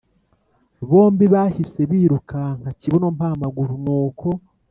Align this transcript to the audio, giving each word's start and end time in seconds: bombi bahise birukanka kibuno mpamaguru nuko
bombi 0.89 1.25
bahise 1.33 1.81
birukanka 1.89 2.69
kibuno 2.79 3.07
mpamaguru 3.17 3.73
nuko 3.83 4.27